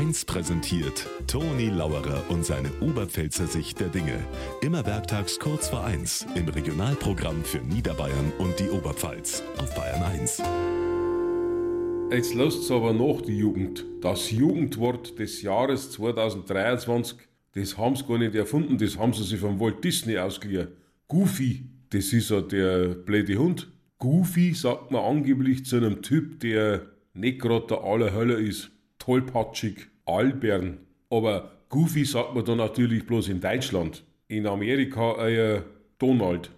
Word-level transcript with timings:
1 0.00 0.24
präsentiert 0.24 1.06
Toni 1.26 1.68
Lauerer 1.68 2.24
und 2.30 2.42
seine 2.42 2.70
Oberpfälzer 2.80 3.46
Sicht 3.46 3.80
der 3.80 3.88
Dinge. 3.88 4.18
Immer 4.62 4.86
werktags 4.86 5.38
kurz 5.38 5.68
vor 5.68 5.84
1 5.84 6.26
im 6.36 6.48
Regionalprogramm 6.48 7.44
für 7.44 7.58
Niederbayern 7.58 8.32
und 8.38 8.58
die 8.58 8.70
Oberpfalz 8.70 9.42
auf 9.58 9.74
Bayern 9.74 10.02
1. 10.02 10.42
Jetzt 12.10 12.32
lasst 12.32 12.70
aber 12.70 12.94
noch 12.94 13.20
die 13.20 13.36
Jugend. 13.36 13.84
Das 14.00 14.30
Jugendwort 14.30 15.18
des 15.18 15.42
Jahres 15.42 15.90
2023, 15.90 17.18
das 17.52 17.76
haben 17.76 17.94
sie 17.94 18.06
gar 18.06 18.16
nicht 18.16 18.34
erfunden, 18.34 18.78
das 18.78 18.96
haben 18.96 19.12
sie 19.12 19.24
sich 19.24 19.38
von 19.38 19.60
Walt 19.60 19.84
Disney 19.84 20.16
ausgeliehen. 20.16 20.68
Goofy, 21.08 21.66
das 21.90 22.10
ist 22.14 22.30
ja 22.30 22.40
der 22.40 22.94
blöde 22.94 23.36
Hund. 23.36 23.70
Goofy 23.98 24.54
sagt 24.54 24.92
man 24.92 25.04
angeblich 25.04 25.66
zu 25.66 25.76
einem 25.76 26.00
Typ, 26.00 26.40
der 26.40 26.86
nicht 27.12 27.38
gerade 27.38 27.66
der 27.66 27.84
Allerhöller 27.84 28.38
ist. 28.38 28.70
Tollpatschig, 29.10 29.88
albern. 30.06 30.78
Aber 31.10 31.50
Goofy 31.68 32.04
sagt 32.04 32.36
man 32.36 32.44
da 32.44 32.54
natürlich 32.54 33.04
bloß 33.04 33.28
in 33.28 33.40
Deutschland. 33.40 34.04
In 34.28 34.46
Amerika 34.46 35.26
eher 35.26 35.64
Donald. 35.98 36.50